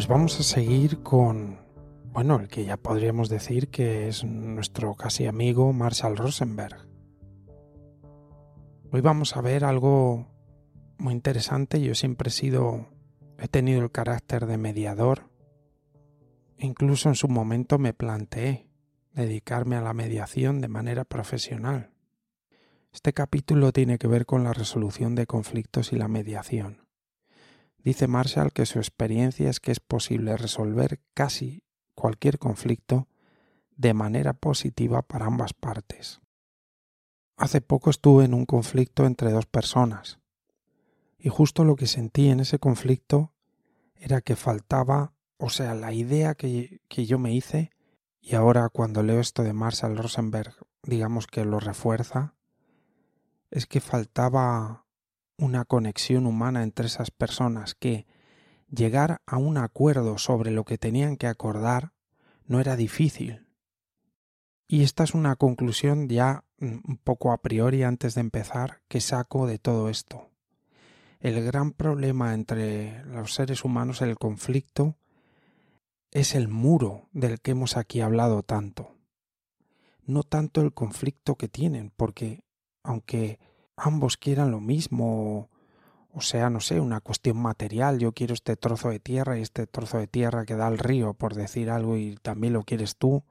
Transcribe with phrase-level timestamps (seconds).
[0.00, 1.58] Pues vamos a seguir con,
[2.06, 6.88] bueno, el que ya podríamos decir que es nuestro casi amigo Marshall Rosenberg.
[8.90, 10.26] Hoy vamos a ver algo
[10.96, 11.82] muy interesante.
[11.82, 12.88] Yo siempre he sido,
[13.38, 15.28] he tenido el carácter de mediador.
[16.56, 18.70] Incluso en su momento me planteé
[19.12, 21.90] dedicarme a la mediación de manera profesional.
[22.90, 26.89] Este capítulo tiene que ver con la resolución de conflictos y la mediación.
[27.82, 33.08] Dice Marshall que su experiencia es que es posible resolver casi cualquier conflicto
[33.76, 36.20] de manera positiva para ambas partes.
[37.36, 40.18] Hace poco estuve en un conflicto entre dos personas
[41.18, 43.32] y justo lo que sentí en ese conflicto
[43.94, 47.70] era que faltaba, o sea, la idea que, que yo me hice
[48.20, 52.34] y ahora cuando leo esto de Marshall Rosenberg, digamos que lo refuerza,
[53.50, 54.86] es que faltaba
[55.40, 58.06] una conexión humana entre esas personas que
[58.68, 61.92] llegar a un acuerdo sobre lo que tenían que acordar
[62.46, 63.46] no era difícil.
[64.68, 69.46] Y esta es una conclusión ya un poco a priori antes de empezar que saco
[69.46, 70.28] de todo esto.
[71.20, 74.96] El gran problema entre los seres humanos, el conflicto,
[76.10, 78.94] es el muro del que hemos aquí hablado tanto.
[80.04, 82.44] No tanto el conflicto que tienen, porque
[82.82, 83.38] aunque
[83.80, 85.48] ambos quieran lo mismo,
[86.12, 89.66] o sea, no sé, una cuestión material, yo quiero este trozo de tierra y este
[89.66, 93.24] trozo de tierra que da al río, por decir algo, y también lo quieres tú,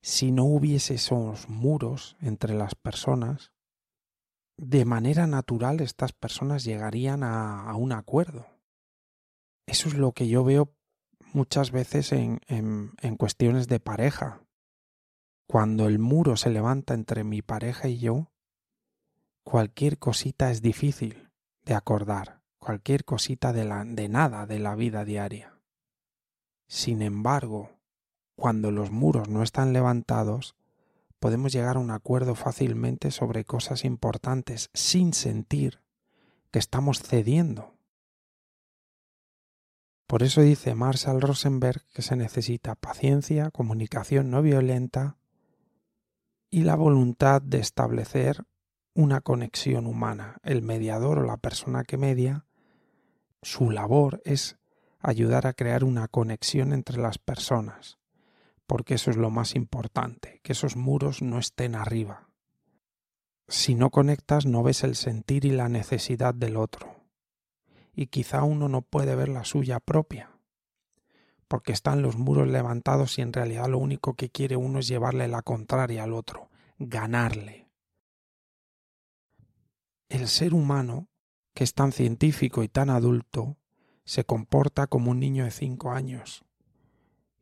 [0.00, 3.52] si no hubiese esos muros entre las personas,
[4.56, 8.46] de manera natural estas personas llegarían a, un acuerdo.
[9.66, 10.72] Eso es lo que yo veo
[11.32, 14.42] muchas veces en, en cuestiones de pareja.
[15.46, 18.30] Cuando el muro se levanta entre mi pareja y yo,
[19.50, 21.28] cualquier cosita es difícil
[21.64, 25.58] de acordar, cualquier cosita de, la, de nada de la vida diaria.
[26.68, 27.72] Sin embargo,
[28.36, 30.54] cuando los muros no están levantados,
[31.18, 35.80] podemos llegar a un acuerdo fácilmente sobre cosas importantes sin sentir
[36.52, 37.74] que estamos cediendo.
[40.06, 45.18] Por eso dice Marshall Rosenberg que se necesita paciencia, comunicación no violenta
[46.52, 48.44] y la voluntad de establecer
[48.94, 50.38] una conexión humana.
[50.42, 52.46] El mediador o la persona que media,
[53.42, 54.58] su labor es
[54.98, 57.98] ayudar a crear una conexión entre las personas,
[58.66, 62.28] porque eso es lo más importante, que esos muros no estén arriba.
[63.48, 67.04] Si no conectas no ves el sentir y la necesidad del otro,
[67.94, 70.30] y quizá uno no puede ver la suya propia,
[71.48, 75.26] porque están los muros levantados y en realidad lo único que quiere uno es llevarle
[75.26, 77.69] la contraria al otro, ganarle
[80.10, 81.08] el ser humano,
[81.54, 83.56] que es tan científico y tan adulto,
[84.04, 86.44] se comporta como un niño de cinco años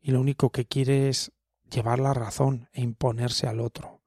[0.01, 1.31] y lo único que quiere es
[1.69, 4.01] llevar la razón e imponerse al otro.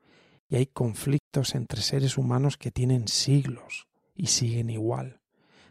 [0.49, 5.21] Y hay conflictos entre seres humanos que tienen siglos y siguen igual.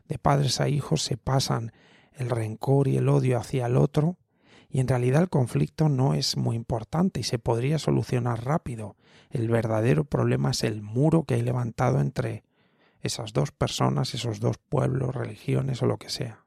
[0.08, 1.72] De padres a hijos se pasan
[2.14, 4.18] el rencor y el odio hacia el otro
[4.70, 8.96] y en realidad el conflicto no es muy importante y se podría solucionar rápido.
[9.30, 12.44] El verdadero problema es el muro que hay levantado entre
[13.02, 16.46] esas dos personas, esos dos pueblos, religiones o lo que sea.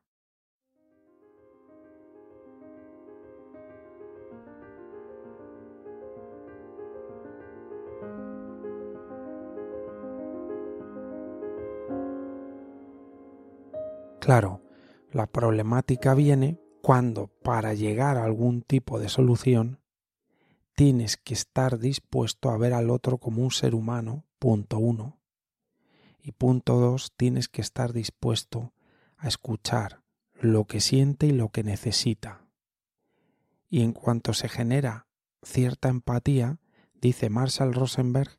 [14.24, 14.62] Claro,
[15.12, 19.80] la problemática viene cuando para llegar a algún tipo de solución
[20.74, 25.20] tienes que estar dispuesto a ver al otro como un ser humano, punto uno,
[26.24, 28.72] y punto dos, tienes que estar dispuesto
[29.18, 30.00] a escuchar
[30.40, 32.46] lo que siente y lo que necesita.
[33.68, 35.06] Y en cuanto se genera
[35.42, 36.60] cierta empatía,
[36.94, 38.38] dice Marshall Rosenberg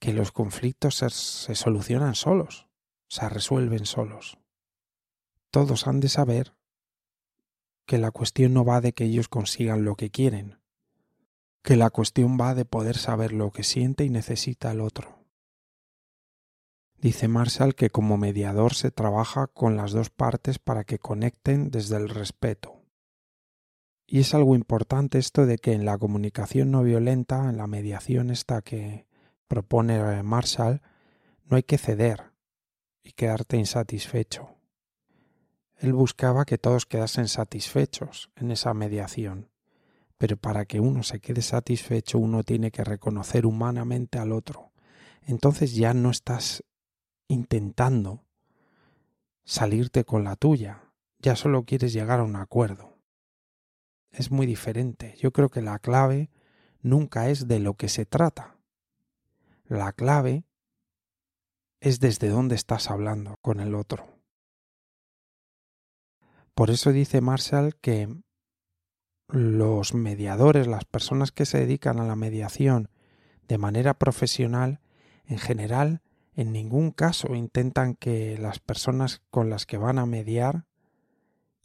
[0.00, 2.66] que los conflictos se, se solucionan solos,
[3.06, 4.38] se resuelven solos.
[5.52, 6.52] Todos han de saber
[7.86, 10.58] que la cuestión no va de que ellos consigan lo que quieren,
[11.62, 15.21] que la cuestión va de poder saber lo que siente y necesita el otro.
[17.02, 21.96] Dice Marshall que como mediador se trabaja con las dos partes para que conecten desde
[21.96, 22.80] el respeto.
[24.06, 28.30] Y es algo importante esto de que en la comunicación no violenta, en la mediación
[28.30, 29.08] esta que
[29.48, 30.80] propone Marshall,
[31.46, 32.30] no hay que ceder
[33.02, 34.54] y quedarte insatisfecho.
[35.80, 39.50] Él buscaba que todos quedasen satisfechos en esa mediación,
[40.18, 44.70] pero para que uno se quede satisfecho uno tiene que reconocer humanamente al otro.
[45.26, 46.62] Entonces ya no estás
[47.32, 48.24] intentando
[49.44, 52.98] salirte con la tuya, ya solo quieres llegar a un acuerdo.
[54.10, 55.16] Es muy diferente.
[55.18, 56.30] Yo creo que la clave
[56.80, 58.56] nunca es de lo que se trata.
[59.64, 60.44] La clave
[61.80, 64.06] es desde dónde estás hablando con el otro.
[66.54, 68.14] Por eso dice Marshall que
[69.28, 72.90] los mediadores, las personas que se dedican a la mediación
[73.48, 74.80] de manera profesional,
[75.24, 76.02] en general,
[76.34, 80.66] en ningún caso intentan que las personas con las que van a mediar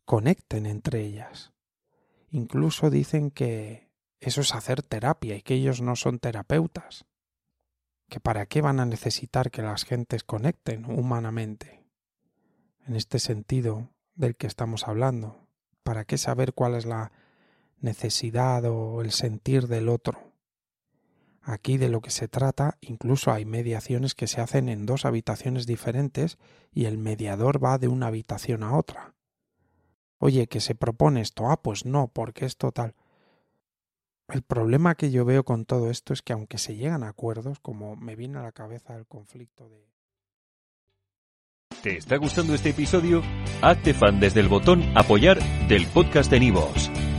[0.06, 1.54] conecten entre ellas.
[2.30, 7.06] Incluso dicen que eso es hacer terapia y que ellos no son terapeutas.
[8.10, 11.86] Que para qué van a necesitar que las gentes conecten humanamente.
[12.86, 15.48] En este sentido del que estamos hablando.
[15.84, 17.12] ¿Para qué saber cuál es la
[17.80, 20.27] necesidad o el sentir del otro?
[21.50, 25.66] Aquí de lo que se trata, incluso hay mediaciones que se hacen en dos habitaciones
[25.66, 26.38] diferentes
[26.74, 29.14] y el mediador va de una habitación a otra.
[30.18, 31.50] Oye, que se propone esto.
[31.50, 32.96] Ah, pues no, porque es total.
[34.28, 37.62] El problema que yo veo con todo esto es que aunque se llegan a acuerdos,
[37.62, 39.88] como me viene a la cabeza el conflicto de...
[41.82, 43.22] ¿Te está gustando este episodio?
[43.62, 45.40] Hazte fan desde el botón apoyar
[45.70, 46.92] del podcast de Nivos.